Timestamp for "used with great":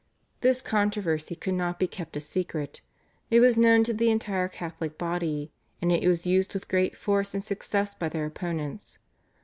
6.25-6.97